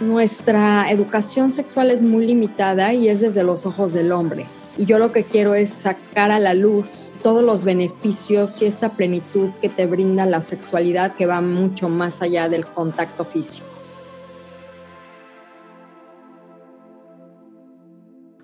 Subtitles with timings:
[0.00, 4.46] nuestra educación sexual es muy limitada y es desde los ojos del hombre.
[4.78, 8.90] Y yo lo que quiero es sacar a la luz todos los beneficios y esta
[8.90, 13.66] plenitud que te brinda la sexualidad que va mucho más allá del contacto físico.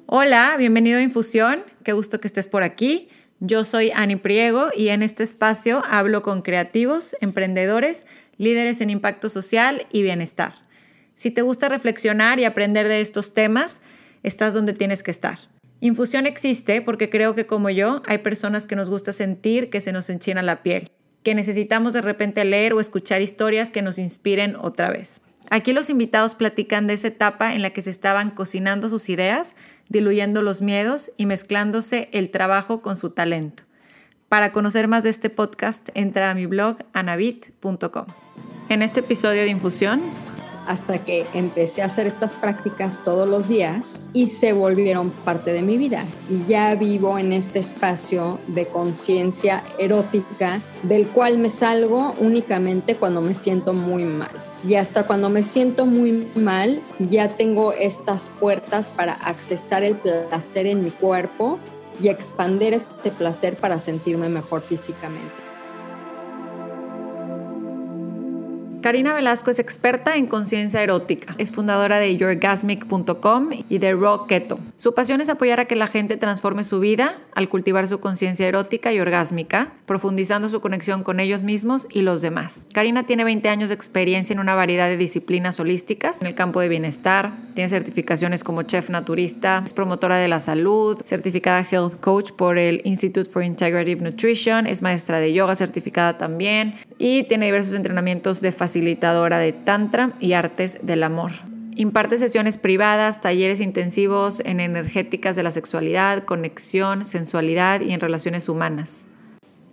[0.04, 1.62] Hola, bienvenido a Infusión.
[1.82, 3.08] Qué gusto que estés por aquí.
[3.40, 9.28] Yo soy Ani Priego y en este espacio hablo con creativos, emprendedores, líderes en impacto
[9.28, 10.65] social y bienestar.
[11.16, 13.80] Si te gusta reflexionar y aprender de estos temas,
[14.22, 15.38] estás donde tienes que estar.
[15.80, 19.92] Infusión existe porque creo que como yo hay personas que nos gusta sentir que se
[19.92, 20.90] nos enchina la piel,
[21.22, 25.22] que necesitamos de repente leer o escuchar historias que nos inspiren otra vez.
[25.48, 29.56] Aquí los invitados platican de esa etapa en la que se estaban cocinando sus ideas,
[29.88, 33.62] diluyendo los miedos y mezclándose el trabajo con su talento.
[34.28, 38.06] Para conocer más de este podcast, entra a mi blog anabit.com.
[38.68, 40.02] En este episodio de Infusión
[40.66, 45.62] hasta que empecé a hacer estas prácticas todos los días y se volvieron parte de
[45.62, 46.04] mi vida.
[46.28, 53.20] Y ya vivo en este espacio de conciencia erótica del cual me salgo únicamente cuando
[53.20, 54.30] me siento muy mal.
[54.64, 60.66] Y hasta cuando me siento muy mal, ya tengo estas puertas para accesar el placer
[60.66, 61.58] en mi cuerpo
[62.00, 65.45] y expandir este placer para sentirme mejor físicamente.
[68.86, 71.34] Karina Velasco es experta en conciencia erótica.
[71.38, 74.60] Es fundadora de yourgasmic.com y de Raw Keto.
[74.76, 78.46] Su pasión es apoyar a que la gente transforme su vida al cultivar su conciencia
[78.46, 82.68] erótica y orgásmica, profundizando su conexión con ellos mismos y los demás.
[82.72, 86.60] Karina tiene 20 años de experiencia en una variedad de disciplinas holísticas en el campo
[86.60, 87.32] de bienestar.
[87.54, 92.82] Tiene certificaciones como chef naturista, es promotora de la salud, certificada health coach por el
[92.84, 98.52] Institute for Integrative Nutrition, es maestra de yoga certificada también y tiene diversos entrenamientos de
[98.52, 101.32] facilitadora de Tantra y artes del amor.
[101.74, 108.48] Imparte sesiones privadas, talleres intensivos en energéticas de la sexualidad, conexión, sensualidad y en relaciones
[108.48, 109.06] humanas.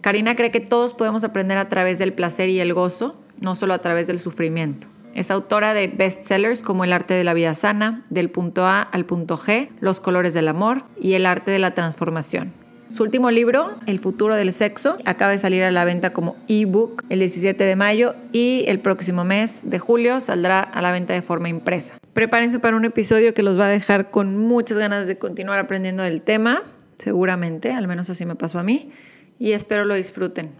[0.02, 3.74] Karina cree que todos podemos aprender a través del placer y el gozo, no solo
[3.74, 4.88] a través del sufrimiento.
[5.16, 9.06] Es autora de bestsellers como El arte de la vida sana, Del punto A al
[9.06, 12.52] punto G, Los colores del amor y El arte de la transformación.
[12.94, 17.04] Su último libro, El futuro del sexo, acaba de salir a la venta como ebook
[17.10, 21.24] el 17 de mayo y el próximo mes de julio saldrá a la venta de
[21.24, 21.98] forma impresa.
[22.14, 26.04] Prepárense para un episodio que los va a dejar con muchas ganas de continuar aprendiendo
[26.04, 26.62] del tema,
[27.00, 28.92] seguramente, al menos así me pasó a mí,
[29.40, 30.52] y espero lo disfruten.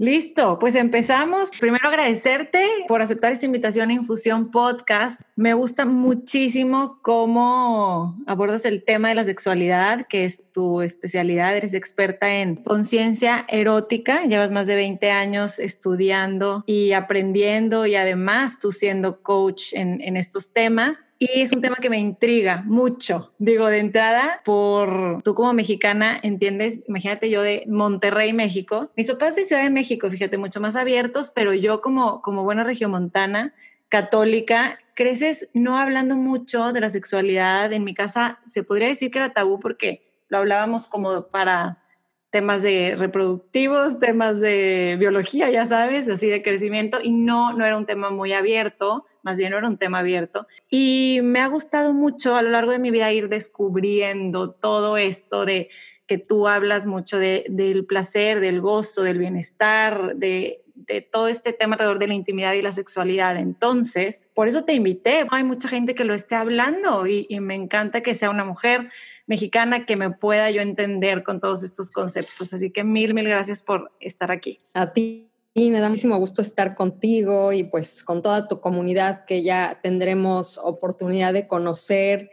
[0.00, 1.50] Listo, pues empezamos.
[1.58, 5.20] Primero agradecerte por aceptar esta invitación a Infusión Podcast.
[5.34, 11.56] Me gusta muchísimo cómo abordas el tema de la sexualidad, que es tu especialidad.
[11.56, 14.24] Eres experta en conciencia erótica.
[14.24, 20.16] Llevas más de 20 años estudiando y aprendiendo y además tú siendo coach en, en
[20.16, 21.07] estos temas.
[21.20, 23.32] Y es un tema que me intriga mucho.
[23.38, 28.92] Digo, de entrada, por tú como mexicana, entiendes, imagínate yo de Monterrey, México.
[28.96, 32.62] Mis papás de Ciudad de México, fíjate, mucho más abiertos, pero yo como, como buena
[32.62, 33.52] regiomontana,
[33.88, 37.72] católica, creces no hablando mucho de la sexualidad.
[37.72, 41.82] En mi casa se podría decir que era tabú porque lo hablábamos como para
[42.30, 47.76] temas de reproductivos, temas de biología, ya sabes, así de crecimiento, y no, no era
[47.76, 50.46] un tema muy abierto más bien era un tema abierto.
[50.68, 55.44] Y me ha gustado mucho a lo largo de mi vida ir descubriendo todo esto
[55.44, 55.68] de
[56.06, 61.52] que tú hablas mucho de, del placer, del gozo, del bienestar, de, de todo este
[61.52, 63.36] tema alrededor de la intimidad y la sexualidad.
[63.36, 65.26] Entonces, por eso te invité.
[65.30, 68.90] Hay mucha gente que lo esté hablando y, y, me encanta que sea una mujer
[69.26, 72.54] mexicana que me pueda yo entender con todos estos conceptos.
[72.54, 74.58] Así que mil, mil gracias por estar aquí.
[74.72, 79.24] A ti y me da muchísimo gusto estar contigo y pues con toda tu comunidad
[79.24, 82.30] que ya tendremos oportunidad de conocer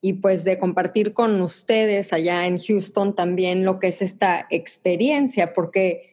[0.00, 5.54] y pues de compartir con ustedes allá en Houston también lo que es esta experiencia,
[5.54, 6.10] porque,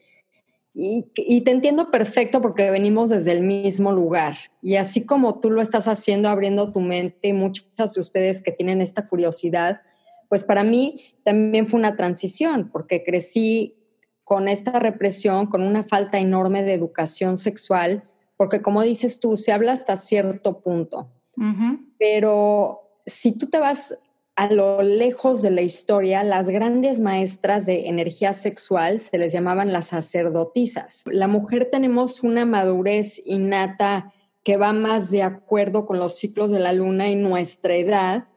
[0.74, 4.38] y, y, te entiendo perfecto porque venimos desde el mismo lugar.
[4.62, 8.82] Y así como tú lo estás haciendo, abriendo tu mente, muchas de ustedes que tienen
[8.82, 9.82] esta curiosidad,
[10.30, 13.81] pues para mí también fue una transición, porque crecí
[14.32, 18.06] con esta represión, con una falta enorme de educación sexual,
[18.38, 21.10] porque como dices tú, se habla hasta cierto punto.
[22.00, 24.00] Pero si tú te vas
[24.38, 29.74] a lo lejos de la historia, las grandes maestras de energía sexual se les llamaban
[29.74, 31.04] las sacerdotisas.
[31.08, 34.14] La mujer tenemos una madurez innata
[34.46, 38.30] que va más de acuerdo con los ciclos de la luna y nuestra edad,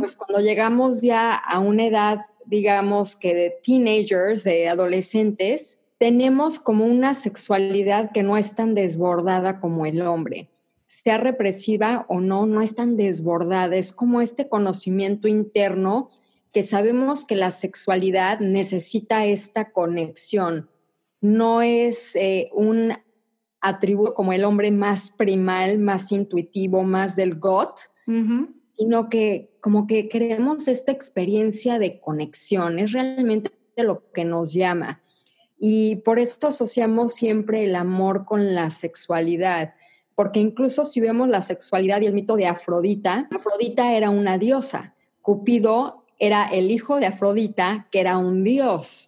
[0.00, 6.84] pues cuando llegamos ya a una edad digamos que de teenagers, de adolescentes, tenemos como
[6.84, 10.50] una sexualidad que no es tan desbordada como el hombre.
[10.86, 16.10] sea represiva o no, no es tan desbordada, es como este conocimiento interno
[16.52, 20.68] que sabemos que la sexualidad necesita esta conexión.
[21.20, 22.92] No es eh, un
[23.60, 27.78] atributo como el hombre más primal, más intuitivo, más del GOT,
[28.76, 35.00] sino que como que queremos esta experiencia de conexión, es realmente lo que nos llama.
[35.58, 39.74] Y por esto asociamos siempre el amor con la sexualidad,
[40.14, 44.94] porque incluso si vemos la sexualidad y el mito de Afrodita, Afrodita era una diosa,
[45.22, 49.06] Cupido era el hijo de Afrodita, que era un dios,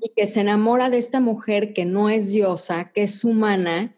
[0.00, 3.94] y que se enamora de esta mujer que no es diosa, que es humana,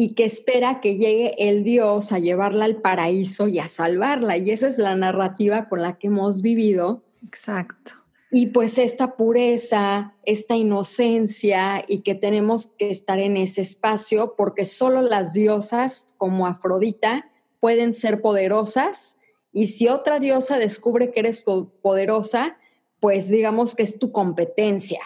[0.00, 4.36] y que espera que llegue el dios a llevarla al paraíso y a salvarla.
[4.36, 7.02] Y esa es la narrativa con la que hemos vivido.
[7.26, 7.94] Exacto.
[8.30, 14.64] Y pues esta pureza, esta inocencia y que tenemos que estar en ese espacio porque
[14.64, 17.28] solo las diosas como Afrodita
[17.58, 19.16] pueden ser poderosas
[19.52, 22.56] y si otra diosa descubre que eres poderosa,
[23.00, 25.00] pues digamos que es tu competencia,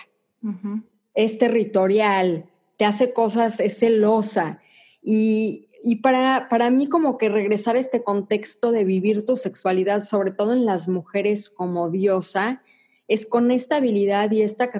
[1.15, 2.45] es territorial,
[2.77, 4.62] te hace cosas, es celosa.
[5.03, 5.69] Y,
[6.03, 10.53] para, para mí como que regresar a este contexto de vivir tu sexualidad, sobre todo
[10.53, 12.63] en las mujeres como diosa,
[13.09, 14.71] es con esta habilidad y esta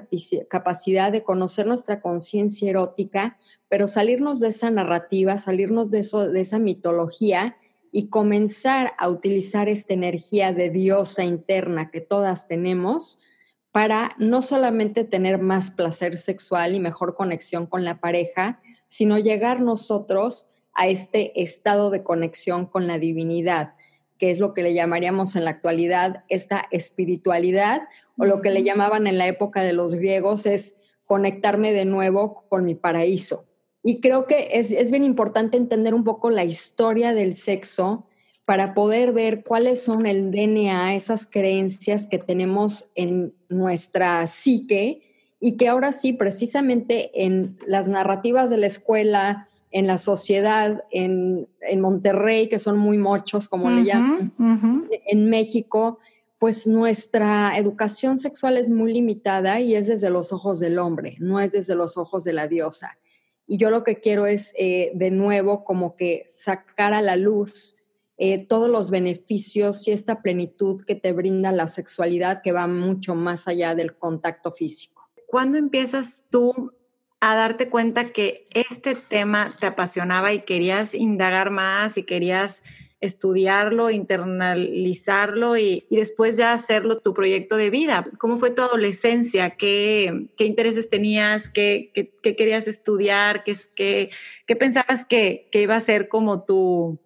[0.49, 3.37] capacidad de conocer nuestra conciencia erótica,
[3.69, 7.57] pero salirnos de esa narrativa, salirnos de, eso, de esa mitología
[7.91, 13.19] y comenzar a utilizar esta energía de diosa interna que todas tenemos
[13.71, 18.61] para no solamente tener más placer sexual y mejor conexión con la pareja,
[18.93, 23.73] sino llegar nosotros a este estado de conexión con la divinidad,
[24.19, 27.87] que es lo que le llamaríamos en la actualidad esta espiritualidad,
[28.19, 30.75] o lo que le llamaban en la época de los griegos es
[31.05, 33.47] conectarme de nuevo con mi paraíso.
[33.81, 38.05] Y creo que es, es bien importante entender un poco la historia del sexo
[38.45, 45.12] para poder ver cuáles son el DNA, esas creencias que tenemos en nuestra psique
[45.45, 51.49] y que ahora sí, precisamente en las narrativas de la escuela, en la sociedad, en,
[51.81, 54.33] Monterrey, que son muy mochos, como le llaman,
[55.05, 55.99] en México,
[56.37, 61.41] pues nuestra educación sexual es muy limitada y es desde los ojos del hombre, no
[61.41, 62.97] es desde los ojos de la diosa.
[63.45, 67.81] Y yo lo que quiero es, eh, de nuevo, como que sacar a la luz
[68.17, 73.13] eh, todos los beneficios y esta plenitud que te brinda la sexualidad que va mucho
[73.13, 74.92] más allá del contacto físico.
[75.33, 76.73] ¿Cuándo empiezas tú
[77.19, 82.61] a darte cuenta que este tema te apasionaba y querías indagar más y querías
[83.01, 88.05] estudiarlo, internalizarlo y, después ya hacerlo tu proyecto de vida.
[88.19, 89.55] ¿Cómo fue tu adolescencia?
[89.55, 91.49] ¿Qué, intereses tenías?
[91.49, 91.91] ¿Qué,
[92.21, 93.43] querías estudiar?
[93.43, 94.09] ¿Qué,
[94.59, 96.99] pensabas que, iba a ser como tu,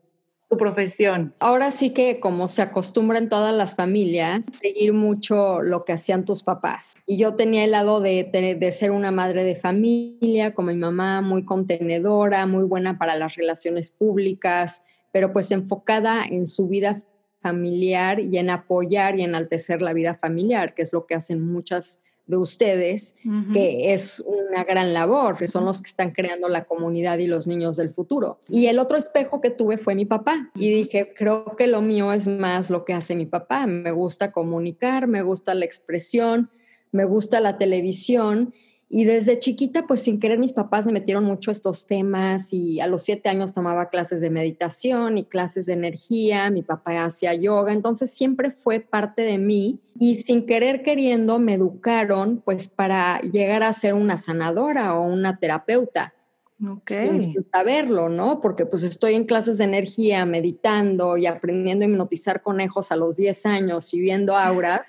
[0.49, 1.33] tu profesión?
[1.39, 6.25] Ahora sí que como se acostumbra en todas las familias, seguir mucho lo que hacían
[6.25, 6.95] tus papás.
[7.05, 8.23] Y yo tenía el lado de,
[8.59, 13.35] de, ser una madre de familia, como mi mamá, muy contenedora, muy buena para las
[13.35, 17.01] relaciones públicas, pero pues enfocada en su vida
[17.41, 21.99] familiar y en apoyar y enaltecer la vida familiar, que es lo que hacen muchas
[22.27, 23.15] de ustedes,
[23.53, 27.47] que es una gran labor, que son los que están creando la comunidad y los
[27.47, 28.39] niños del futuro.
[28.49, 32.11] Y el otro espejo que tuve fue mi papá y dije, creo que lo mío
[32.11, 33.65] es más lo que hace mi papá.
[33.65, 36.49] Me gusta comunicar, me gusta la expresión,
[36.91, 38.53] me gusta la televisión
[38.89, 42.87] y desde chiquita, pues sin querer, mis papás me metieron mucho estos temas y a
[42.87, 47.73] los siete años tomaba clases de meditación y clases de energía, mi papá hacía yoga,
[47.73, 53.63] entonces siempre fue parte de mí y sin querer queriendo me educaron pues para llegar
[53.63, 56.13] a ser una sanadora o una terapeuta.
[56.59, 57.21] Okay.
[57.21, 58.41] Sin saberlo, ¿no?
[58.41, 63.17] Porque pues estoy en clases de energía, meditando y aprendiendo a hipnotizar conejos a los
[63.17, 64.81] 10 años y viendo auras.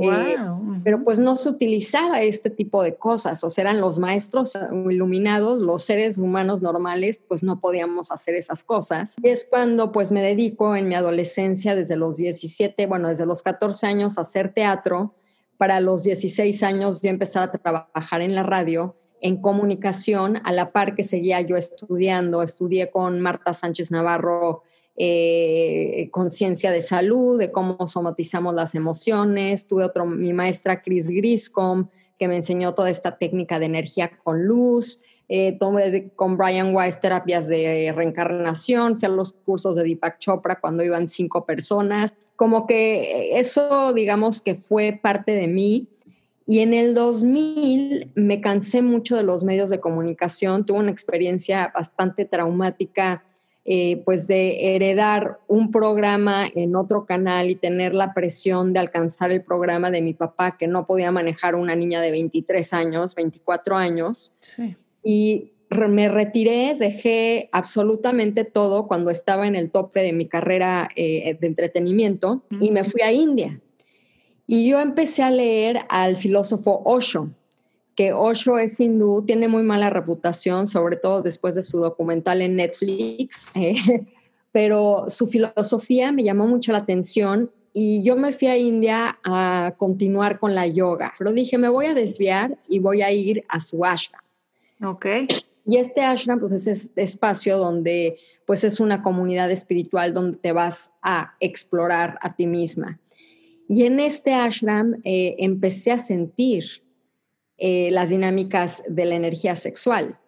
[0.00, 0.36] Eh,
[0.82, 4.52] pero pues no se utilizaba este tipo de cosas, o sea, eran los maestros
[4.90, 9.16] iluminados, los seres humanos normales, pues no podíamos hacer esas cosas.
[9.22, 13.42] Y es cuando pues me dedico en mi adolescencia, desde los 17, bueno, desde los
[13.42, 15.14] 14 años a hacer teatro,
[15.56, 20.72] para los 16 años ya empezar a trabajar en la radio, en comunicación, a la
[20.72, 24.62] par que seguía yo estudiando, estudié con Marta Sánchez Navarro
[24.98, 29.66] eh, conciencia de salud, de cómo somatizamos las emociones.
[29.66, 31.88] Tuve otro, mi maestra Chris Griscom,
[32.18, 35.02] que me enseñó toda esta técnica de energía con luz.
[35.28, 40.60] Eh, tomé con Brian Weiss terapias de reencarnación, fui a los cursos de Deepak Chopra
[40.60, 42.14] cuando iban cinco personas.
[42.36, 45.88] Como que eso, digamos que fue parte de mí.
[46.46, 51.72] Y en el 2000 me cansé mucho de los medios de comunicación, tuve una experiencia
[51.74, 53.25] bastante traumática
[53.68, 59.32] eh, pues de heredar un programa en otro canal y tener la presión de alcanzar
[59.32, 63.76] el programa de mi papá, que no podía manejar una niña de 23 años, 24
[63.76, 64.34] años.
[65.02, 71.36] Y me retiré, dejé absolutamente todo cuando estaba en el tope de mi carrera eh,
[71.40, 73.60] de entretenimiento y me fui a India.
[74.46, 77.30] Y yo empecé a leer al filósofo Osho
[77.96, 82.56] que Osho es hindú, tiene muy mala reputación, sobre todo después de su documental en
[82.56, 83.74] Netflix, eh,
[84.52, 89.74] pero su filosofía me llamó mucho la atención y yo me fui a India a
[89.76, 93.60] continuar con la yoga, pero dije, me voy a desviar y voy a ir a
[93.60, 94.22] su ashram.
[94.82, 95.06] Ok.
[95.66, 100.52] Y este ashram, pues es este espacio donde, pues es una comunidad espiritual donde te
[100.52, 102.98] vas a explorar a ti misma.
[103.68, 106.85] Y en este ashram eh, empecé a sentir
[107.58, 110.18] eh, las dinámicas de la energía sexual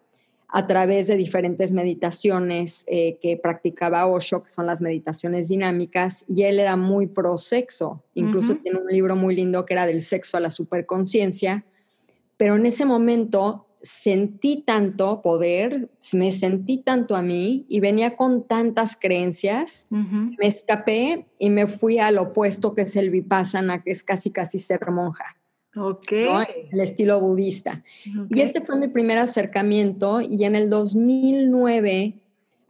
[0.51, 6.43] a través de diferentes meditaciones eh, que practicaba Osho, que son las meditaciones dinámicas, y
[6.43, 8.03] él era muy pro sexo.
[8.15, 11.65] Incluso tiene un libro muy lindo que era del sexo a la superconciencia.
[12.37, 18.43] Pero en ese momento sentí tanto poder, me sentí tanto a mí y venía con
[18.43, 24.03] tantas creencias, me escapé y me fui al opuesto que es el vipassana, que es
[24.03, 25.38] casi casi ser monja.
[25.75, 26.11] Ok.
[26.11, 27.83] El estilo budista.
[28.29, 32.15] Y este fue mi primer acercamiento y en el 2009,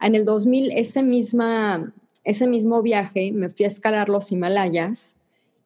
[0.00, 1.92] en el 2000, ese, misma,
[2.24, 5.16] ese mismo viaje me fui a escalar los Himalayas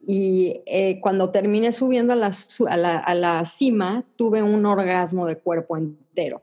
[0.06, 2.32] y eh, cuando terminé subiendo a la,
[2.98, 6.42] a, la, cima, tuve un orgasmo de cuerpo entero.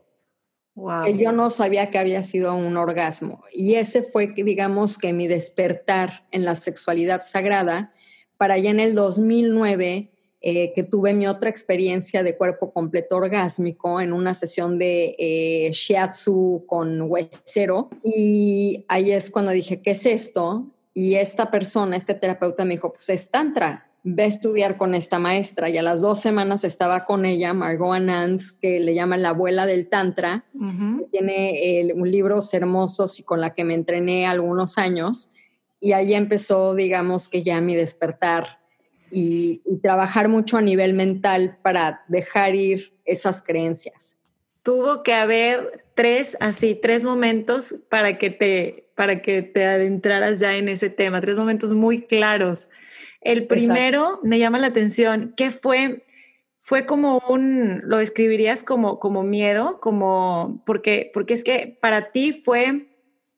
[0.74, 1.04] Wow.
[1.04, 3.42] Que yo no sabía que había sido un orgasmo.
[3.52, 7.92] Y ese fue, digamos, que mi despertar en la sexualidad sagrada
[8.36, 10.12] para ya en el 2009
[10.44, 15.70] eh, que tuve mi otra experiencia de cuerpo completo orgásmico en una sesión de eh,
[15.72, 17.90] shiatsu con huesero.
[18.02, 20.66] Y ahí es cuando dije, ¿qué es esto?
[20.94, 25.20] Y esta persona, este terapeuta me dijo, pues es tantra, ve a estudiar con esta
[25.20, 25.70] maestra.
[25.70, 29.64] Y a las dos semanas estaba con ella, Margot Anand, que le llaman la abuela
[29.64, 30.44] del tantra.
[31.12, 35.30] Tiene un libros hermosos y con la que me entrené algunos años.
[35.78, 38.61] Y ahí empezó, digamos que ya mi despertar
[39.12, 44.16] y, trabajar mucho a nivel mental para dejar ir esas creencias.
[44.62, 50.54] Tuvo que haber tres, así, tres momentos para que te, para que te adentraras ya
[50.54, 52.68] en ese tema, tres momentos muy claros.
[53.20, 56.00] El primero me llama la atención, ¿qué fue?
[56.60, 62.32] Fue como un, lo describirías como, como miedo, como, porque, porque es que para ti
[62.32, 62.86] fue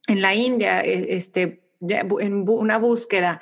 [0.07, 3.41] en la India, e, este, en una búsqueda,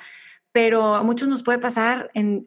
[0.53, 2.45] pero a muchos nos puede pasar en,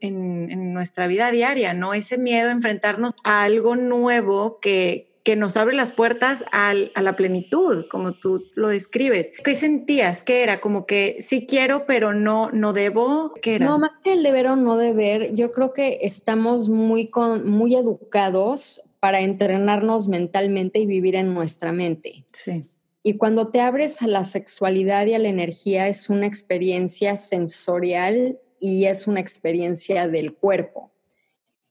[0.72, 1.92] nuestra vida diaria, ¿no?
[1.92, 7.86] Ese miedo a enfrentarnos a algo nuevo que, nos abre las puertas a la plenitud,
[7.90, 9.32] como tú lo describes.
[9.42, 10.22] ¿Qué sentías?
[10.22, 10.60] ¿Qué era?
[10.60, 13.34] Como que sí quiero, pero no, no debo.
[13.42, 13.66] ¿Qué era?
[13.66, 17.10] No, más que el deber o no deber, yo creo que estamos muy,
[17.44, 22.24] muy educados para entrenarnos mentalmente y vivir en nuestra mente.
[22.32, 22.66] Sí.
[23.08, 28.40] Y cuando te abres a la sexualidad y a la energía es una experiencia sensorial
[28.58, 30.90] y es una experiencia del cuerpo.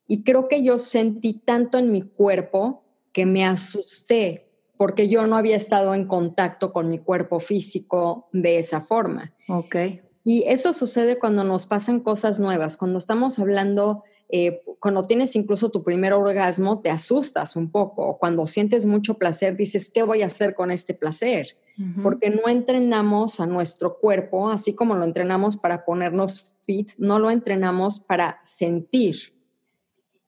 [0.08, 5.36] Y creo que yo sentí tanto en mi cuerpo que me asusté porque yo no
[5.36, 9.34] había estado en contacto con mi cuerpo físico de esa forma.
[9.50, 9.75] Ok.
[10.24, 15.70] Y eso sucede cuando nos pasan cosas nuevas, cuando estamos hablando eh, cuando tienes incluso
[15.70, 18.17] tu primer orgasmo, te asustas un poco.
[18.17, 21.58] Cuando sientes mucho placer, dices, ¿qué voy a hacer con este placer?
[22.01, 27.29] Porque no entrenamos a nuestro cuerpo, así como lo entrenamos para ponernos fit, no lo
[27.29, 29.34] entrenamos para sentir.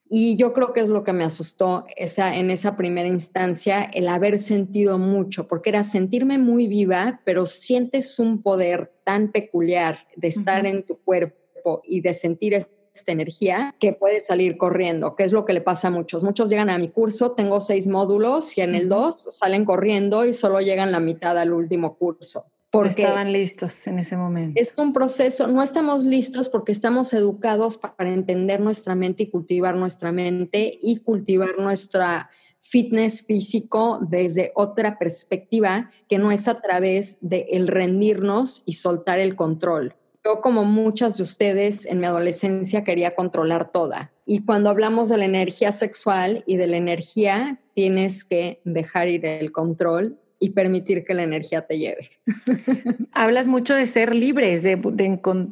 [0.10, 4.08] Y yo creo que es lo que me asustó esa, en esa primera instancia, el
[4.10, 10.28] haber sentido mucho, porque era sentirme muy viva, pero sientes un poder tan peculiar de
[10.30, 12.54] estar en tu cuerpo y de sentir
[12.98, 16.24] esta energía que puede salir corriendo, que es lo que le pasa a muchos.
[16.24, 20.34] Muchos llegan a mi curso, tengo seis módulos y en el dos salen corriendo y
[20.34, 22.46] solo llegan la mitad al último curso.
[22.70, 24.60] Porque estaban listos en ese momento.
[24.60, 29.76] Es un proceso, no estamos listos porque estamos educados para entender nuestra mente y cultivar
[29.76, 37.18] nuestra mente y cultivar nuestra fitness físico desde otra perspectiva que no es a través
[37.22, 39.96] de el rendirnos y soltar el control.
[40.28, 44.12] Yo, como muchas de ustedes, en mi adolescencia quería controlar toda.
[44.26, 49.26] Y cuando hablamos de la energía sexual y de la energía, tienes que dejar ir
[49.26, 52.12] el control y permitir que la energía te lleve.
[53.12, 54.76] Hablas mucho de ser libres, de,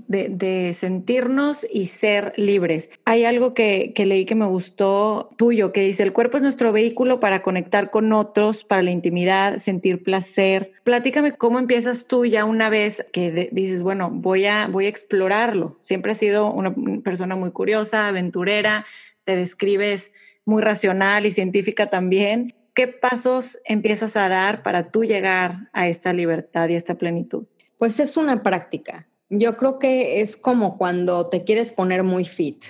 [0.07, 2.89] de, sentirnos y ser libres.
[3.05, 6.71] Hay algo que, que, leí que me gustó tuyo, que dice, el cuerpo es nuestro
[6.71, 10.73] vehículo para conectar con otros, para la intimidad, sentir placer.
[10.83, 15.77] Platícame cómo empiezas tú ya una vez que dices, bueno, voy a, voy explorarlo.
[15.81, 16.73] Siempre has sido una
[17.03, 18.85] persona muy curiosa, aventurera,
[19.23, 20.13] te describes
[20.45, 26.13] muy racional y científica también ¿qué pasos empiezas a dar para tú llegar a esta
[26.13, 27.47] libertad y esta plenitud?
[27.79, 29.07] Pues es una práctica.
[29.29, 32.63] Yo creo que es como cuando te quieres poner muy fit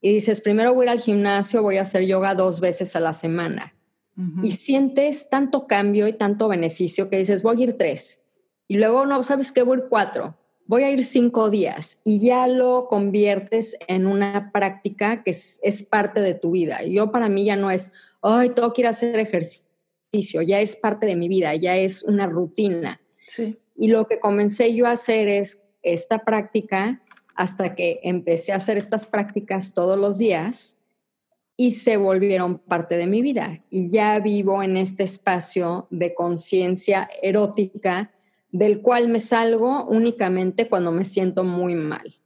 [0.00, 3.74] y dices, primero voy al gimnasio, voy a hacer yoga dos veces a la semana.
[4.42, 8.26] Y sientes tanto cambio y tanto beneficio que dices, voy a ir tres.
[8.68, 10.36] Y luego no sabes qué, voy a ir cuatro.
[10.70, 15.82] Voy a ir cinco días y ya lo conviertes en una práctica que es, es
[15.82, 16.84] parte de tu vida.
[16.84, 17.90] Yo para mí ya no es,
[18.22, 23.00] ay, ir a hacer ejercicio, ya es parte de mi vida, ya es una rutina.
[23.76, 27.02] Y lo que comencé yo a hacer es esta práctica
[27.34, 30.76] hasta que empecé a hacer estas prácticas todos los días
[31.56, 33.60] y se volvieron parte de mi vida.
[33.70, 38.12] Y ya vivo en este espacio de conciencia erótica
[38.52, 42.20] del cual me salgo únicamente cuando me siento muy mal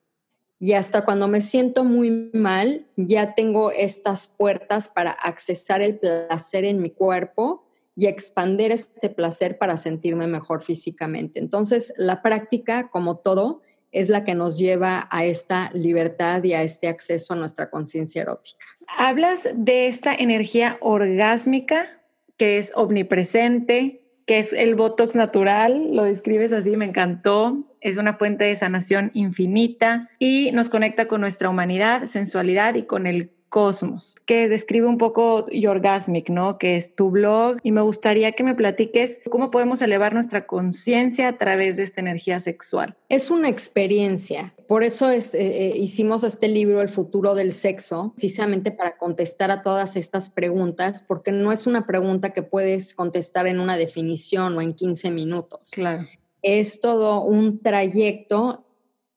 [0.65, 6.65] y hasta cuando me siento muy mal, ya tengo estas puertas para accesar el placer
[6.65, 11.39] en mi cuerpo y expandir este placer para sentirme mejor físicamente.
[11.39, 13.61] Entonces, la práctica, como todo,
[13.93, 18.23] es la que nos lleva a esta libertad y a este acceso a nuestra conciencia
[18.23, 18.65] erótica.
[18.97, 22.01] Hablas de esta energía orgásmica
[22.39, 27.65] que es omnipresente, que es el Botox natural, lo describes así, me encantó.
[27.81, 33.07] Es una fuente de sanación infinita y nos conecta con nuestra humanidad, sensualidad y con
[33.07, 36.59] el Cosmos, que describe un poco Yorgasmic, ¿no?
[36.59, 41.29] Que es tu blog y me gustaría que me platiques cómo podemos elevar nuestra conciencia
[41.29, 42.97] a través de esta energía sexual.
[43.09, 48.13] Es una experiencia, por eso es, eh, eh, hicimos este libro, El futuro del sexo,
[48.17, 53.47] precisamente para contestar a todas estas preguntas, porque no es una pregunta que puedes contestar
[53.47, 55.71] en una definición o en 15 minutos.
[55.71, 56.05] Claro.
[56.43, 58.65] Es todo un trayecto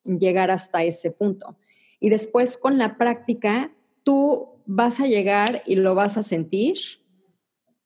[0.03, 1.57] llegar hasta ese punto.
[1.99, 3.71] Y después con la práctica
[4.07, 6.77] tú vas a llegar y lo vas a sentir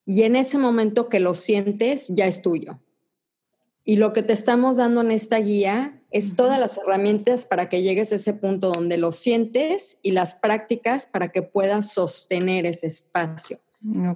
[0.05, 2.79] y en ese momento que lo sientes ya es tuyo.
[3.83, 7.81] Y lo que te estamos dando en esta guía es todas las herramientas para que
[7.81, 12.85] llegues a ese punto donde lo sientes y las prácticas para que puedas sostener ese
[12.85, 13.57] espacio.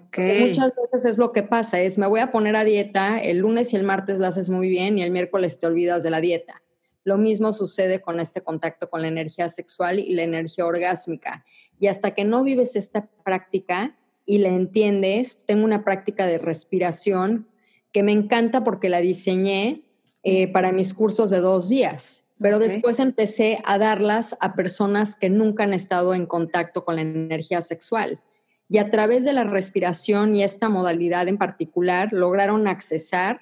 [0.07, 0.51] Okay.
[0.51, 3.73] Muchas veces es lo que pasa, es me voy a poner a dieta, el lunes
[3.73, 6.61] y el martes lo haces muy bien y el miércoles te olvidas de la dieta.
[7.05, 11.45] Lo mismo sucede con este contacto con la energía sexual y la energía orgásmica.
[11.79, 17.47] Y hasta que no vives esta práctica y la entiendes, tengo una práctica de respiración
[17.93, 19.83] que me encanta porque la diseñé
[20.23, 22.23] eh, para mis cursos de dos días.
[22.41, 27.03] Pero después empecé a darlas a personas que nunca han estado en contacto con la
[27.03, 28.19] energía sexual.
[28.67, 33.41] Y a través de la respiración y esta modalidad en particular lograron accesar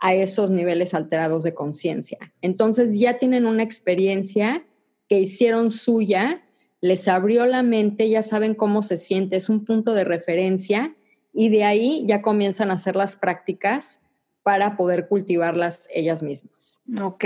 [0.00, 2.18] a esos niveles alterados de conciencia.
[2.40, 4.64] Entonces ya tienen una experiencia
[5.08, 6.42] que hicieron suya,
[6.80, 10.94] les abrió la mente, ya saben cómo se siente, es un punto de referencia
[11.32, 14.00] y de ahí ya comienzan a hacer las prácticas
[14.42, 16.80] para poder cultivarlas ellas mismas.
[17.00, 17.24] Ok,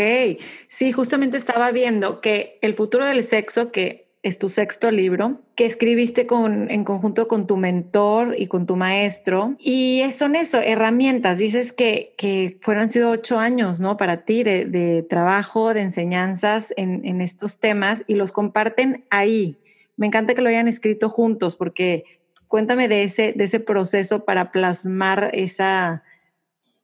[0.68, 5.66] sí, justamente estaba viendo que el futuro del sexo, que es tu sexto libro, que
[5.66, 9.54] escribiste con, en conjunto con tu mentor y con tu maestro.
[9.58, 11.37] Y son eso, herramientas.
[11.37, 13.98] Dices que, que fueron sido ocho años, ¿no?
[13.98, 19.58] Para ti de, trabajo, de enseñanzas en, en, estos temas y los comparten ahí.
[19.98, 22.04] Me encanta que lo hayan escrito juntos porque
[22.48, 26.02] cuéntame de ese, de ese proceso para plasmar esa,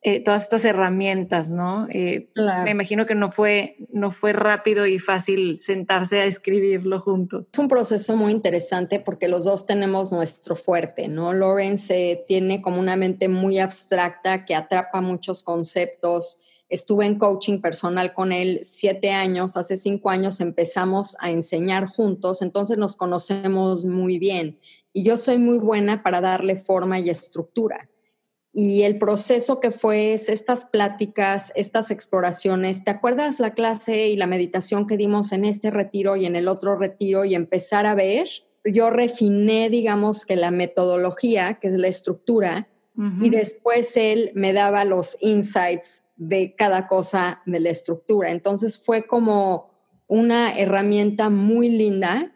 [0.03, 1.87] eh, todas estas herramientas, ¿no?
[1.91, 2.31] Eh,
[2.65, 7.51] me imagino que no fue, no fue rápido y fácil sentarse a escribirlo juntos.
[7.53, 11.35] Es un proceso muy interesante porque los dos tenemos nuestro fuerte, ¿no?
[11.35, 16.39] Lawrence tiene como una mente muy abstracta que atrapa muchos conceptos.
[16.71, 22.41] Estuve en coaching personal con él siete años, hace cinco años empezamos a enseñar juntos,
[22.41, 24.59] entonces nos conocemos muy bien
[24.95, 27.91] y yo soy muy buena para darle forma y estructura
[28.53, 32.85] y el proceso que fue estas pláticas, estas exploraciones.
[32.85, 36.49] ¿Te acuerdas la clase y la meditación que dimos en este retiro y en el
[36.49, 38.29] otro retiro y empezar a ver?
[38.65, 42.69] Yo refiné, digamos, que la metodología, que es la estructura,
[43.23, 48.31] y después él me daba los insights de cada cosa de la estructura.
[48.31, 49.71] Entonces fue como
[50.07, 52.35] una herramienta muy linda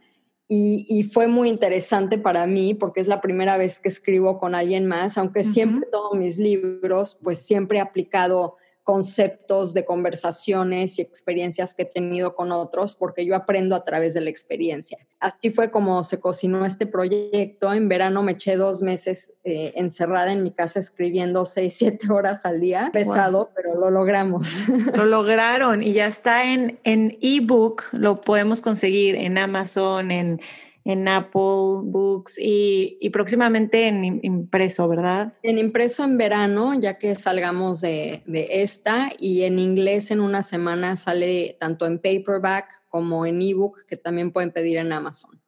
[0.57, 4.87] y, fue muy interesante para mí porque es la primera vez que escribo con alguien
[4.87, 11.75] más, aunque siempre todos mis libros, pues siempre he aplicado conceptos de conversaciones y experiencias
[11.75, 14.99] que he tenido con otros, porque yo aprendo a través de la experiencia.
[15.19, 17.73] Así fue como se cocinó este proyecto.
[17.73, 22.45] En verano me eché dos meses eh, encerrada en mi casa escribiendo seis, siete horas
[22.45, 22.91] al día.
[22.93, 24.69] Pesado, pero lo logramos.
[24.95, 30.41] Lo lograron y ya está en ebook, lo podemos conseguir en Amazon, en
[30.85, 35.33] en Apple Books y, próximamente en impreso, ¿verdad?
[35.43, 40.97] En impreso en verano, ya que salgamos de, esta, y en inglés en una semana
[40.97, 45.41] sale tanto en paperback como en ebook, que también pueden pedir en Amazon.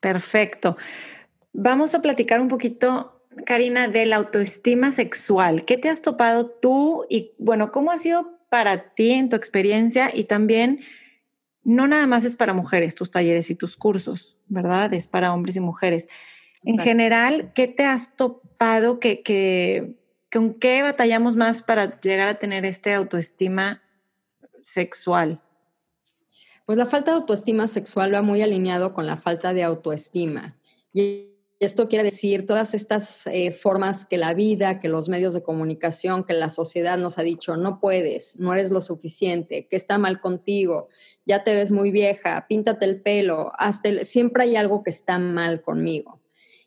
[0.00, 0.76] Perfecto.
[1.52, 5.66] Vamos a platicar un poquito, Karina, de la autoestima sexual.
[5.66, 10.10] ¿Qué te has topado tú y, bueno, cómo ha sido para ti en tu experiencia
[10.12, 10.80] y también
[11.62, 14.92] no nada más es para mujeres tus talleres y tus cursos, ¿verdad?
[14.94, 16.08] Es para hombres y mujeres.
[16.62, 19.98] En general, ¿qué te has topado que, que,
[20.30, 23.82] con qué batallamos más para llegar a tener este autoestima
[24.62, 25.40] sexual?
[26.66, 30.56] Pues la falta de autoestima sexual va muy alineado con la falta de autoestima.
[30.92, 31.29] Y
[31.60, 36.24] esto quiere decir todas estas eh, formas que la vida, que los medios de comunicación,
[36.24, 40.22] que la sociedad nos ha dicho, no puedes, no eres lo suficiente, que está mal
[40.22, 40.88] contigo,
[41.26, 45.60] ya te ves muy vieja, píntate el pelo, hasta siempre hay algo que está mal
[45.60, 46.22] conmigo.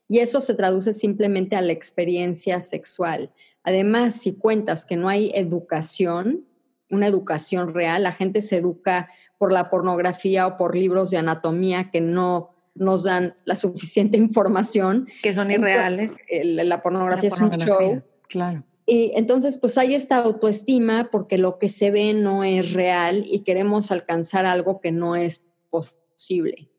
[0.07, 3.33] Y eso se traduce simplemente a la experiencia sexual.
[3.63, 6.45] Además, si cuentas que no hay educación,
[6.91, 11.89] una educación real, la gente se educa por la pornografía o por libros de anatomía
[11.89, 15.07] que no nos dan la suficiente información.
[15.21, 16.17] Que son irreales.
[16.43, 18.01] la, pornografía es un show.
[18.27, 18.63] Claro.
[18.85, 23.39] Y entonces, pues hay esta autoestima porque lo que se ve no es real y
[23.39, 26.69] queremos alcanzar algo que no es posible.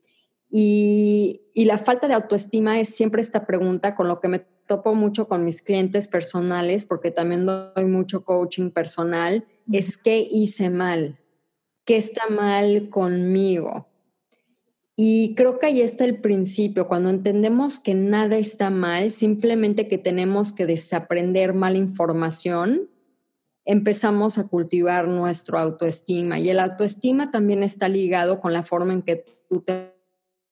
[0.51, 4.93] Y, y, la falta de autoestima es siempre esta pregunta con lo que me topo
[4.93, 11.19] mucho con mis clientes personales, porque también doy mucho coaching personal, es qué hice mal,
[11.83, 13.87] qué está mal conmigo.
[14.97, 19.97] Y creo que ahí está el principio, cuando entendemos que nada está mal, simplemente que
[19.97, 22.89] tenemos que desaprender mala información,
[23.65, 26.39] empezamos a cultivar nuestro autoestima.
[26.39, 29.93] Y el autoestima también está ligado con la forma en que tú te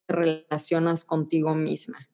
[0.07, 2.09] relacionas contigo misma.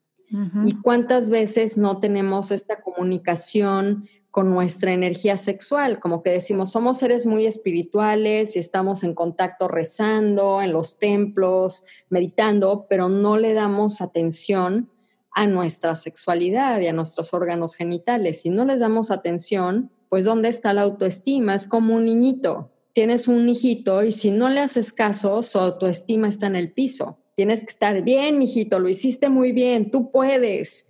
[0.63, 4.07] Y cuántas veces no tenemos esta comunicación
[4.39, 9.67] con nuestra energía sexual, como que decimos, somos seres muy espirituales y estamos en contacto
[9.67, 14.89] rezando, en los templos, meditando, pero no le damos atención
[15.33, 18.43] a nuestra sexualidad y a nuestros órganos genitales.
[18.43, 21.53] Si no les damos atención, pues ¿dónde está la autoestima?
[21.53, 22.71] Es como un niñito.
[22.93, 27.17] Tienes un hijito y si no le haces caso, su autoestima está en el piso.
[27.35, 30.88] Tienes que estar bien, mijito, lo hiciste muy bien, tú puedes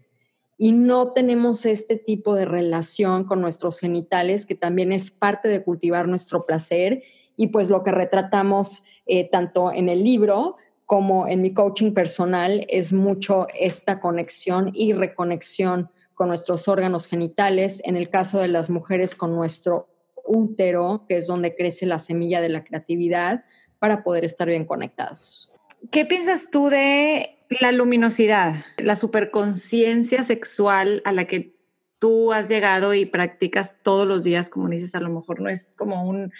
[0.62, 5.63] y no tenemos este tipo de relación con nuestros genitales, que también es parte de
[5.63, 7.02] cultivar nuestro placer
[7.38, 12.65] y pues lo que retratamos eh, tanto en el libro como en mi coaching personal
[12.67, 18.69] es mucho esta conexión y reconexión con nuestros órganos genitales, en el caso de las
[18.69, 19.88] mujeres con nuestro
[20.26, 23.45] útero, que es donde crece la semilla de la creatividad,
[23.80, 25.50] para poder estar bien conectados.
[25.89, 31.55] ¿Qué piensas tú de la luminosidad, la superconciencia sexual a la que
[31.97, 35.73] tú has llegado y practicas todos los días, como dices, a lo mejor no es
[35.73, 36.31] como un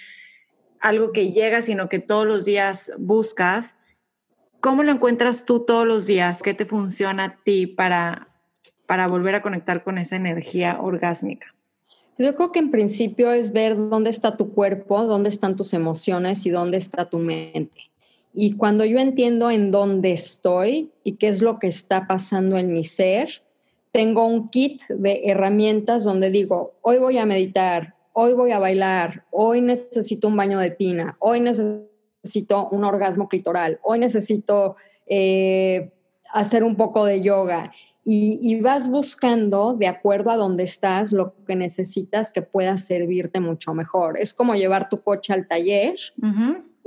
[0.80, 3.76] algo que llega, sino que todos los días buscas.
[4.62, 6.42] ¿Cómo lo encuentras tú todos los días?
[6.42, 8.30] ¿Qué te funciona a ti para,
[8.86, 11.54] para volver a conectar con esa energía orgásmica?
[12.18, 16.46] Yo creo que en principio es ver dónde está tu cuerpo, dónde están tus emociones
[16.46, 17.89] y dónde está tu mente.
[18.34, 22.74] Y cuando yo entiendo en dónde estoy y qué es lo que está pasando en
[22.74, 23.42] mi ser,
[23.92, 29.26] tengo un kit de herramientas donde digo, hoy voy a meditar, hoy voy a bailar,
[29.32, 34.76] hoy necesito un baño de tina, hoy necesito un orgasmo clitoral, hoy necesito
[35.08, 35.92] eh,
[36.32, 37.72] hacer un poco de yoga.
[38.12, 43.76] Y, vas buscando, de acuerdo a dónde estás, lo que necesitas que pueda servirte mucho
[43.76, 44.18] mejor.
[44.18, 45.96] Es como llevar tu coche al taller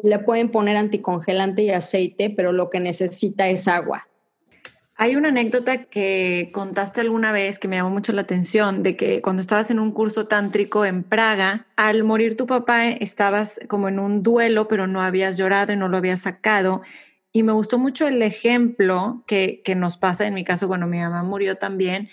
[0.02, 4.07] le pueden poner anticongelante y aceite, pero lo que necesita es agua.
[4.94, 9.22] Hay una anécdota que contaste alguna vez que me llamó mucho la atención, de que
[9.22, 13.98] cuando estabas en un curso tántrico en Praga, al morir tu papá estabas como en
[13.98, 16.83] un duelo, pero no habías llorado y no lo habías sacado.
[17.33, 20.98] Y me gustó mucho el ejemplo que, que nos pasa, en mi caso, bueno, mi
[20.98, 22.09] mamá murió también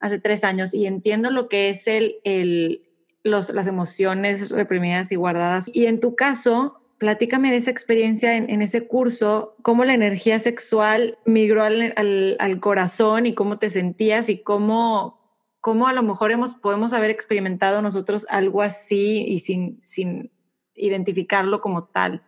[0.00, 2.82] hace tres años y entiendo lo que es el, el,
[3.22, 5.70] los, las emociones reprimidas y guardadas.
[5.72, 11.18] Y en tu caso, platícame de esa experiencia en, ese curso, cómo la energía sexual
[11.24, 15.20] migró al, corazón y cómo te sentías y cómo,
[15.60, 20.30] cómo a lo mejor hemos, podemos haber experimentado nosotros algo así y sin, sin
[20.74, 22.22] identificarlo como tal.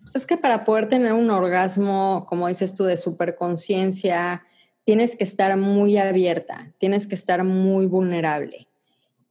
[0.00, 4.42] Pues es que para poder tener un orgasmo, como dices tú, de superconciencia,
[4.84, 8.68] tienes que estar muy abierta, tienes que estar muy vulnerable.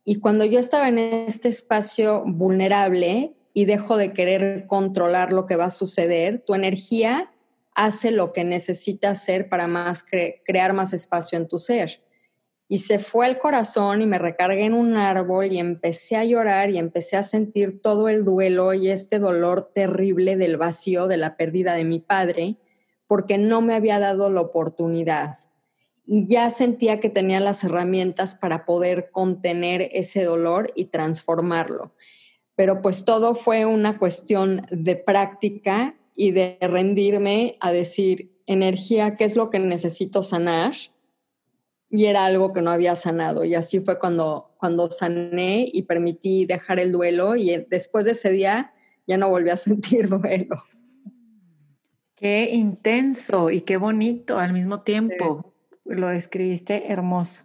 [0.04, 5.56] Y cuando yo estaba en este espacio vulnerable y dejo de querer controlar lo que
[5.56, 7.32] va a suceder, tu energía
[7.74, 9.68] hace lo que necesita hacer para
[10.46, 12.02] crear más espacio en tu ser.
[12.68, 16.70] Y se fue al corazón y me recargué en un árbol y empecé a llorar
[16.70, 21.36] y empecé a sentir todo el duelo y este dolor terrible del vacío de la
[21.36, 22.56] pérdida de mi padre,
[23.08, 25.38] porque no me había dado la oportunidad
[26.06, 31.94] y ya sentía que tenía las herramientas para poder contener ese dolor y transformarlo.
[32.62, 39.24] Pero pues todo fue una cuestión de práctica y de rendirme a decir, energía, ¿qué
[39.24, 40.76] es lo que necesito sanar?
[41.90, 43.46] Y era algo que no había sanado.
[43.46, 48.30] Y así fue cuando, cuando sané y permití dejar el duelo y después de ese
[48.30, 48.72] día
[49.08, 50.64] ya no volví a sentir duelo.
[52.14, 55.52] Qué intenso y qué bonito al mismo tiempo
[55.84, 57.44] lo describiste hermoso.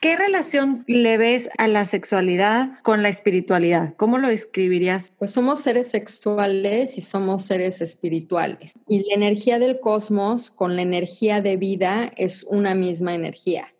[0.00, 3.94] ¿Qué relación le ves a la sexualidad con la espiritualidad?
[3.96, 5.10] ¿Cómo lo describirías?
[5.18, 8.74] Pues somos seres sexuales y somos seres espirituales.
[8.86, 13.74] Y la energía del cosmos con la energía de vida es una misma energía.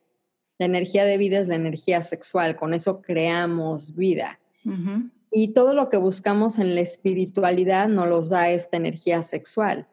[0.59, 4.41] La energía de vida es la energía sexual, con eso creamos vida.
[5.31, 9.87] Y todo lo que buscamos en la espiritualidad nos los da esta energía sexual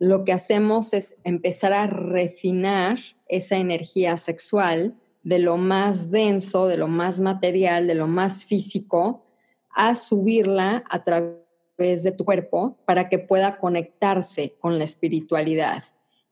[0.00, 6.76] lo que hacemos es empezar a refinar esa energía sexual de lo más denso, de
[6.76, 9.26] lo más material, de lo más físico,
[9.70, 15.84] a subirla a través de tu cuerpo para que pueda conectarse con la espiritualidad.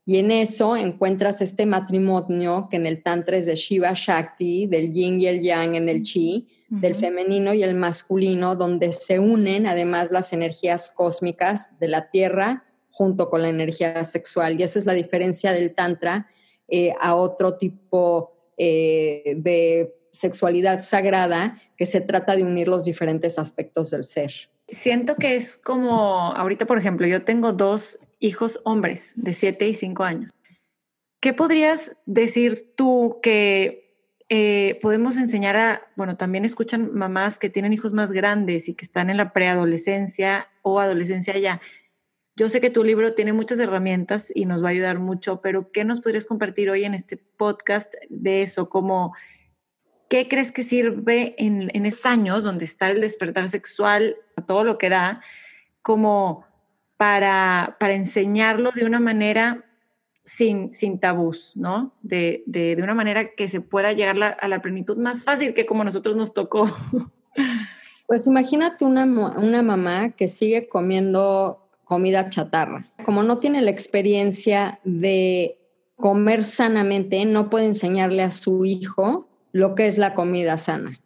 [0.04, 4.90] Y en eso encuentras este matrimonio que en el Tantra es de Shiva Shakti, del
[4.90, 9.66] yin y el yang en el chi, del femenino y el masculino, donde se unen
[9.66, 14.58] además las energías cósmicas de la tierra, junto con la energía sexual.
[14.58, 16.26] Y esa es la diferencia del Tantra
[16.68, 23.38] eh, a otro tipo eh, de sexualidad sagrada, que se trata de unir los diferentes
[23.38, 24.32] aspectos del ser.
[24.68, 29.74] Siento que es como, ahorita por ejemplo, yo tengo dos hijos hombres de 7 y
[29.74, 30.30] 5 años.
[31.20, 33.88] ¿Qué podrías decir tú que
[34.28, 38.84] eh, podemos enseñar a, bueno, también escuchan mamás que tienen hijos más grandes y que
[38.84, 41.60] están en la preadolescencia o adolescencia ya?
[42.38, 45.72] Yo sé que tu libro tiene muchas herramientas y nos va a ayudar mucho, pero
[45.72, 48.68] ¿qué nos podrías compartir hoy en este podcast de eso?
[48.68, 49.12] Como,
[50.08, 54.14] ¿qué crees que sirve en, en estos años donde está el despertar sexual
[54.46, 55.20] todo lo que da,
[55.82, 56.44] como
[56.96, 59.64] para, para enseñarlo de una manera
[60.22, 61.92] sin, sin tabús, ¿no?
[62.02, 65.66] De, de, de, una manera que se pueda llegar a la plenitud más fácil que
[65.66, 66.70] como nosotros nos tocó.
[68.06, 72.86] Pues imagínate una, una mamá que sigue comiendo comida chatarra.
[73.04, 75.58] Como no tiene la experiencia de
[75.96, 81.00] comer sanamente, no puede enseñarle a su hijo lo que es la comida sana.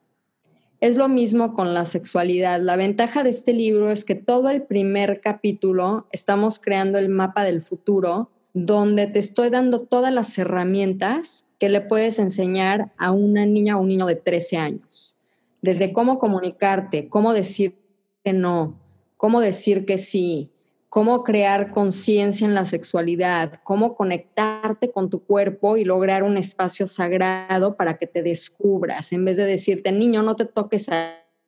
[0.81, 2.61] Es lo mismo con la sexualidad.
[2.61, 7.45] La ventaja de este libro es que todo el primer capítulo estamos creando el mapa
[7.45, 13.47] del futuro, donde te estoy dando todas las herramientas que le puedes enseñar a una
[13.47, 15.16] niña o un niño de 13 años.
[15.62, 17.79] Desde cómo comunicarte, cómo decir
[18.25, 18.77] que no,
[19.16, 20.51] cómo decir que sí,
[20.93, 26.87] cómo crear conciencia en la sexualidad, cómo conectarte con tu cuerpo y lograr un espacio
[26.87, 30.91] sagrado para que te descubras, en vez de decirte, niño, no te toques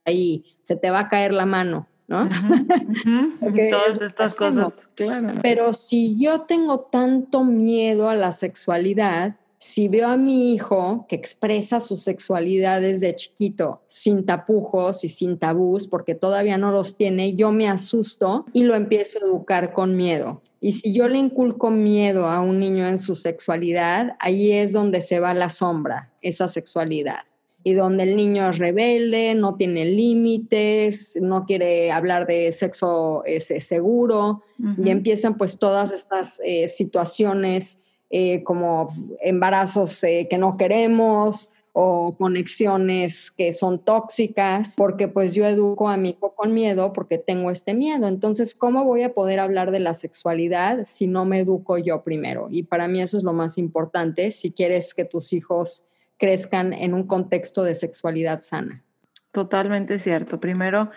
[0.07, 2.27] ahí, se te va a caer la mano, ¿no?
[3.71, 5.35] Todas estas cosas, claro.
[5.43, 11.17] Pero si yo tengo tanto miedo a la sexualidad, si veo a mi hijo que
[11.17, 17.35] expresa su sexualidad desde chiquito, sin tapujos y sin tabús, porque todavía no los tiene,
[17.35, 20.43] yo me asusto y lo empiezo a educar con miedo.
[20.61, 25.01] Y si yo le inculco miedo a un niño en su sexualidad, ahí es donde
[25.01, 27.23] se va la sombra, esa sexualidad.
[27.63, 33.63] Y donde el niño es rebelde, no tiene límites, no quiere hablar de sexo ese,
[33.63, 34.43] seguro,
[34.77, 42.15] y empiezan pues todas estas eh, situaciones eh, como embarazos eh, que no queremos o
[42.17, 47.51] conexiones que son tóxicas, porque pues yo educo a mi hijo con miedo porque tengo
[47.51, 48.07] este miedo.
[48.07, 52.47] Entonces, ¿cómo voy a poder hablar de la sexualidad si no me educo yo primero?
[52.49, 55.85] Y para mí eso es lo más importante si quieres que tus hijos
[56.17, 58.85] crezcan en un contexto de sexualidad sana.
[59.33, 60.39] Totalmente cierto.
[60.39, 60.91] Primero,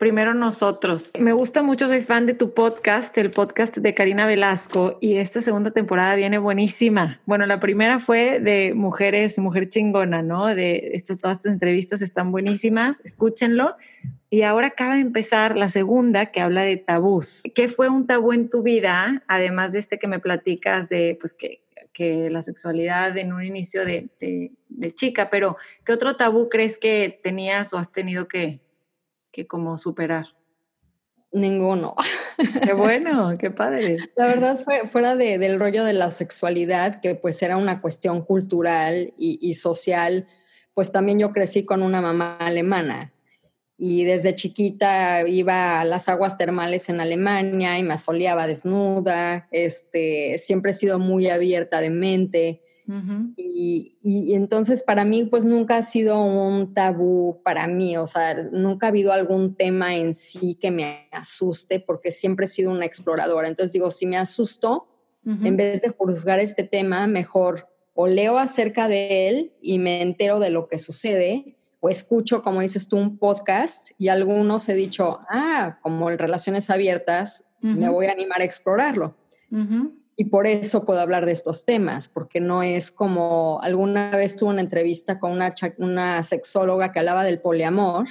[0.00, 1.12] primero nosotros.
[1.18, 5.42] Me gusta mucho, soy fan de tu podcast, el podcast de Karina Velasco, y esta
[5.42, 7.20] segunda temporada viene buenísima.
[7.26, 10.46] Bueno, la primera fue de mujeres, mujer chingona, ¿no?
[10.46, 13.76] De estas, todas estas entrevistas están buenísimas, escúchenlo.
[14.30, 17.42] Y ahora acaba de empezar la segunda que habla de tabús.
[17.54, 19.22] ¿Qué fue un tabú en tu vida?
[19.28, 21.60] Además de este que me platicas de, pues, que,
[21.92, 26.78] que la sexualidad en un inicio de, de, de chica, pero ¿qué otro tabú crees
[26.78, 28.60] que tenías o has tenido que,
[29.32, 30.26] que como superar?
[31.32, 31.94] Ninguno.
[32.64, 33.98] Qué bueno, qué padre.
[34.16, 39.14] La verdad, fuera de, del rollo de la sexualidad, que pues era una cuestión cultural
[39.16, 40.26] y, y, social,
[40.74, 43.12] pues también yo crecí con una mamá alemana
[43.82, 50.36] y desde chiquita iba a las aguas termales en Alemania y me asoleaba desnuda, este,
[50.36, 52.62] siempre he sido muy abierta de mente
[53.36, 58.86] y, entonces para mí pues nunca ha sido un tabú para mí, o sea, nunca
[58.86, 63.48] ha habido algún tema en sí que me asuste porque siempre he sido una exploradora.
[63.48, 64.86] Entonces digo, si me asusto,
[65.24, 70.38] en vez de juzgar este tema, mejor o leo acerca de él y me entero
[70.38, 75.20] de lo que sucede, o escucho, como dices tú, un podcast y algunos he dicho,
[75.28, 79.14] ah, como en relaciones abiertas, me voy a animar a explorarlo
[80.20, 84.50] y por eso puedo hablar de estos temas, porque no es como alguna vez tuve
[84.50, 88.06] una entrevista con una, una sexóloga que hablaba del poliamor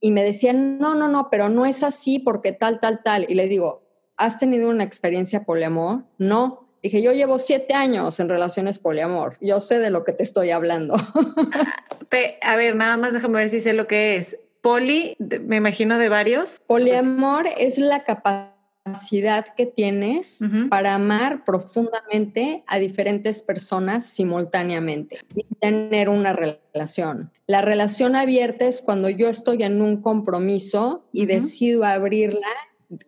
[0.00, 3.26] y me decían, no, no, no, pero no es así porque tal, tal, tal.
[3.28, 3.82] Y le digo,
[4.16, 6.04] ¿has tenido una experiencia poliamor?
[6.16, 6.66] No.
[6.82, 9.36] Dije, yo llevo siete años en relaciones poliamor.
[9.42, 10.94] Yo sé de lo que te estoy hablando.
[12.40, 14.38] A ver, nada más déjame ver si sé lo que es.
[14.62, 16.62] Poli, me imagino de varios.
[16.66, 18.59] Poliamor es la capacidad
[18.90, 27.30] capacidad que tienes para amar profundamente a diferentes personas simultáneamente y tener una relación.
[27.46, 32.48] La relación abierta es cuando yo estoy en un compromiso y decido abrirla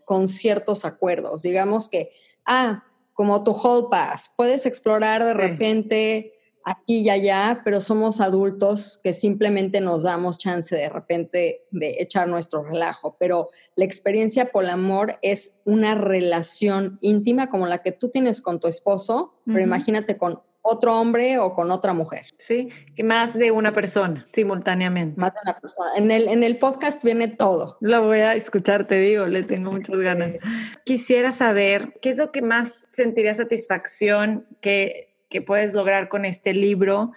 [0.05, 1.42] con ciertos acuerdos.
[1.42, 2.11] Digamos que,
[2.47, 6.33] ah, como tu whole pass, puedes explorar de repente
[6.64, 12.29] aquí y allá, pero somos adultos que simplemente nos damos chance de repente de echar
[12.29, 13.16] nuestro relajo.
[13.18, 18.40] Pero la experiencia por el amor es una relación íntima como la que tú tienes
[18.42, 22.27] con tu esposo, pero imagínate con otro hombre o con otra mujer.
[22.38, 25.20] Sí, que más de una persona simultáneamente.
[25.20, 25.90] Más de una persona.
[25.96, 27.77] En el, en el podcast viene todo.
[27.81, 30.38] Lo voy a escuchar, te digo, le tengo muchas ganas.
[30.85, 36.53] Quisiera saber, ¿qué es lo que más sentiría satisfacción que que puedes lograr con este
[36.53, 37.12] libro,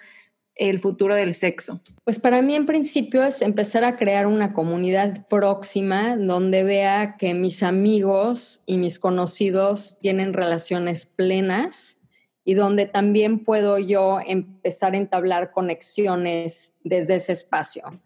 [0.55, 1.81] El futuro del sexo?
[2.05, 7.33] Pues para mí en principio es empezar a crear una comunidad próxima donde vea que
[7.33, 11.97] mis amigos y mis conocidos tienen relaciones plenas
[12.45, 17.99] y donde también puedo yo empezar a entablar conexiones desde ese espacio.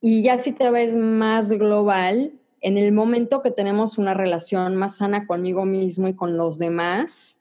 [0.00, 4.96] Y ya si te ves más global, en el momento que tenemos una relación más
[4.96, 7.40] sana conmigo mismo y con los demás,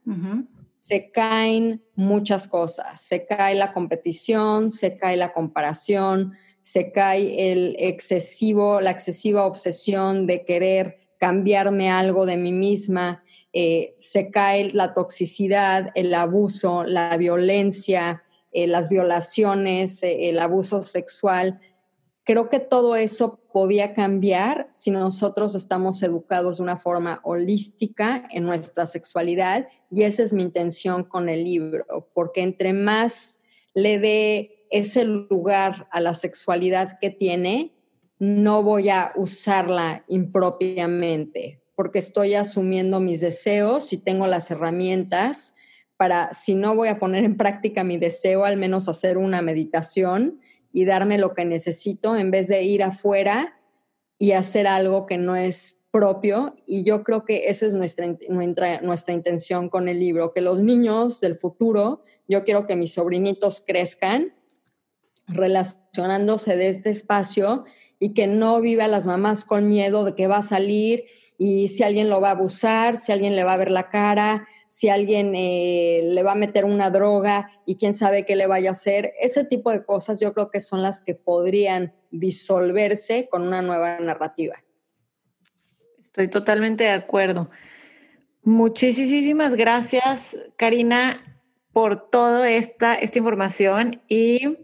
[0.89, 2.99] se caen muchas cosas.
[2.99, 10.25] Se cae la competición, se cae la comparación, se cae el excesivo, la excesiva obsesión
[10.25, 13.23] de querer cambiarme algo de mí misma,
[13.54, 20.82] eh, se cae la toxicidad, el abuso, la violencia, eh, las violaciones, eh, el abuso
[20.82, 21.60] sexual.
[22.23, 28.45] Creo que todo eso podía cambiar si nosotros estamos educados de una forma holística en
[28.45, 33.39] nuestra sexualidad y esa es mi intención con el libro, porque entre más
[33.73, 37.73] le dé ese lugar a la sexualidad que tiene,
[38.19, 45.55] no voy a usarla impropiamente, porque estoy asumiendo mis deseos y tengo las herramientas
[45.97, 50.39] para, si no voy a poner en práctica mi deseo, al menos hacer una meditación
[50.71, 53.60] y darme lo que necesito en vez de ir afuera
[54.17, 56.55] y hacer algo que no es propio.
[56.67, 60.62] Y yo creo que esa es nuestra, nuestra, nuestra intención con el libro, que los
[60.62, 64.34] niños del futuro, yo quiero que mis sobrinitos crezcan
[65.27, 67.65] relacionándose de este espacio
[67.99, 71.05] y que no viva las mamás con miedo de que va a salir
[71.41, 74.45] y si alguien lo va a abusar, si alguien le va a ver la cara,
[74.67, 78.69] si alguien eh, le va a meter una droga y quién sabe qué le vaya
[78.69, 79.13] a hacer.
[79.21, 83.99] Ese tipo de cosas yo creo que son las que podrían disolverse con una nueva
[83.99, 84.62] narrativa.
[86.04, 87.49] Estoy totalmente de acuerdo.
[88.43, 94.58] Muchísimas gracias, Karina, por toda esta, esta información y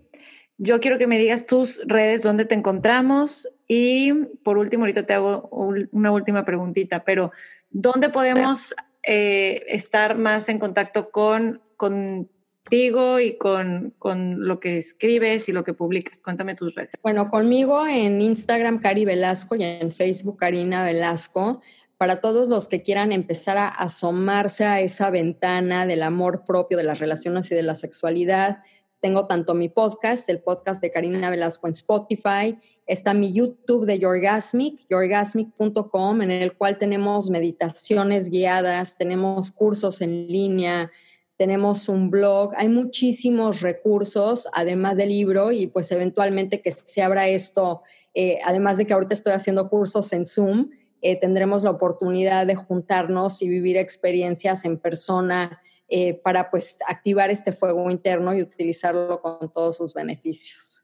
[0.57, 4.13] yo quiero que me digas tus redes, dónde te encontramos y
[4.43, 5.49] por último, ahorita te hago
[5.91, 7.31] una última preguntita, pero
[7.69, 12.29] ¿dónde podemos eh, estar más en contacto con, con
[12.65, 16.21] contigo y con, con, lo que escribes y lo que publicas?
[16.21, 16.99] Cuéntame tus redes.
[17.03, 21.61] Bueno, conmigo en Instagram Cari Velasco y en Facebook Karina Velasco.
[21.97, 26.83] Para todos los que quieran empezar a asomarse a esa ventana del amor propio, de
[26.83, 28.63] las relaciones y de la sexualidad,
[28.99, 33.99] tengo tanto mi podcast, el podcast de Karina Velasco en Spotify, está mi YouTube de
[33.99, 40.91] Yorgasmic, yorgasmic.com, en el cual tenemos meditaciones guiadas, tenemos cursos en línea,
[41.35, 47.27] tenemos un blog, hay muchísimos recursos, además del libro, y pues eventualmente que se abra
[47.27, 47.81] esto,
[48.13, 50.69] eh, además de que ahorita estoy haciendo cursos en Zoom,
[51.01, 57.29] eh, tendremos la oportunidad de juntarnos y vivir experiencias en persona eh, para pues activar
[57.29, 60.83] este fuego interno y utilizarlo con todos sus beneficios.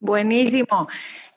[0.00, 0.88] Buenísimo.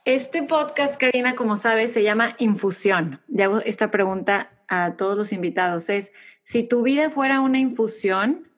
[0.05, 3.21] Este podcast, Karina, como sabes, se llama Infusión.
[3.27, 5.89] Y hago esta pregunta a todos los invitados.
[5.89, 6.11] Es,
[6.43, 8.51] si tu vida fuera una infusión,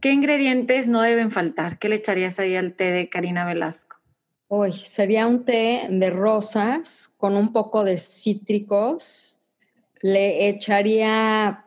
[0.00, 1.80] ¿Qué ingredientes no deben faltar?
[1.80, 3.96] ¿Qué le echarías ahí al té de Karina Velasco?
[4.46, 9.40] Uy, sería un té de rosas con un poco de cítricos.
[10.00, 11.64] Le echaría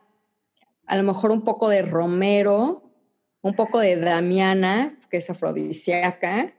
[0.88, 2.90] a lo mejor un poco de romero,
[3.42, 6.54] un poco de damiana, que es afrodisíaca,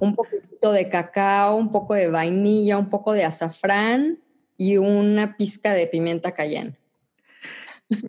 [0.00, 4.18] un poquito de cacao, un poco de vainilla, un poco de azafrán
[4.56, 6.74] y una pizca de pimienta cayenne.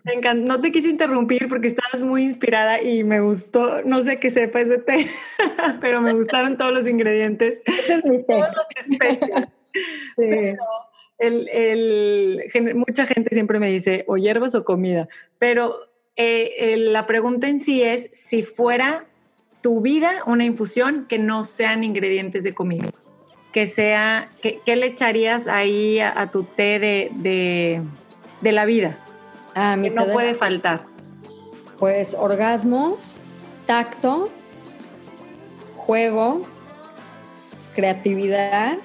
[0.02, 0.46] Me encanta.
[0.46, 4.62] No te quise interrumpir porque estabas muy inspirada y me gustó, no sé qué sepa
[4.62, 5.06] ese té,
[5.82, 7.60] pero me gustaron todos los ingredientes.
[7.66, 8.32] Ese es mi té.
[8.32, 9.48] Todas las especias.
[10.16, 10.22] Sí.
[11.18, 15.08] el, mucha gente siempre me dice o hierbas o comida,
[15.40, 15.74] pero
[16.14, 19.04] eh, la pregunta en sí es si fuera
[19.64, 22.90] tu vida una infusión que no sean ingredientes de comida,
[23.50, 27.80] que sea, ¿qué le echarías ahí a, tu té de, de,
[28.42, 28.98] de la vida?
[29.54, 30.84] Ah, que no puede faltar.
[31.78, 33.16] Pues orgasmos,
[33.64, 34.28] tacto,
[35.74, 36.42] juego,
[37.74, 38.76] creatividad,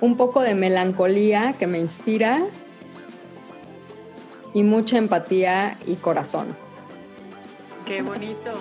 [0.00, 2.40] un poco de melancolía que me inspira
[4.54, 6.56] y mucha empatía y corazón.
[7.84, 8.52] Qué bonito.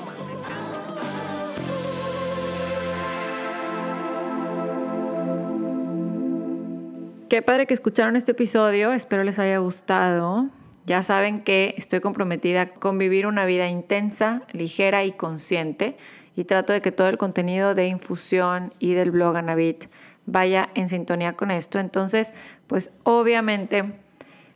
[7.29, 10.49] Qué padre que escucharon este episodio, espero les haya gustado.
[10.87, 15.95] Ya saben que estoy comprometida con vivir una vida intensa, ligera y consciente
[16.35, 19.91] y trato de que todo el contenido de infusión y del blog Anabit
[20.25, 21.77] vaya en sintonía con esto.
[21.77, 22.33] Entonces,
[22.65, 23.83] pues obviamente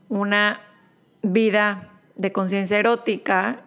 [0.09, 0.59] una
[1.21, 3.65] vida de conciencia erótica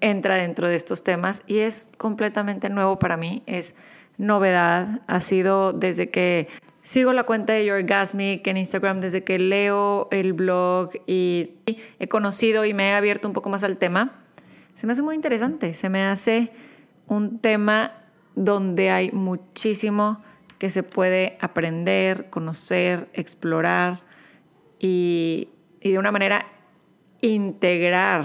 [0.00, 3.74] entra dentro de estos temas y es completamente nuevo para mí, es
[4.16, 6.48] novedad, ha sido desde que
[6.82, 11.52] Sigo la cuenta de Yorgasmic en Instagram desde que leo el blog y
[12.00, 14.24] he conocido y me he abierto un poco más al tema.
[14.74, 16.50] Se me hace muy interesante, se me hace
[17.06, 17.92] un tema
[18.34, 20.22] donde hay muchísimo
[20.58, 24.00] que se puede aprender, conocer, explorar
[24.80, 26.46] y, de una manera
[27.20, 28.24] integrar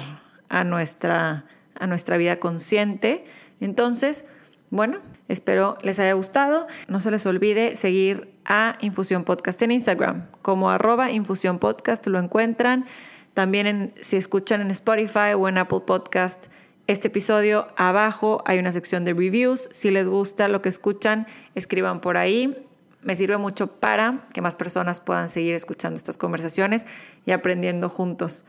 [0.50, 1.46] a nuestra,
[1.76, 3.26] a nuestra vida consciente.
[3.60, 4.26] Entonces,
[4.72, 6.68] bueno, espero les haya gustado.
[6.88, 10.28] No se les olvide seguir a Infusión Podcast en Instagram.
[10.42, 12.86] Como arroba Infusión Podcast lo encuentran.
[13.34, 16.48] También si escuchan en Spotify o en Apple Podcast
[16.88, 19.68] este episodio, abajo hay una sección de reviews.
[19.72, 22.66] Si les gusta lo que escuchan, escriban por ahí.
[23.02, 26.86] Me sirve mucho para que más personas puedan seguir escuchando estas conversaciones
[27.26, 28.46] y aprendiendo juntos.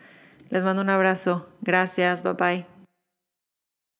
[0.50, 1.48] Les mando un abrazo.
[1.62, 2.22] Gracias.
[2.22, 2.77] Bye bye.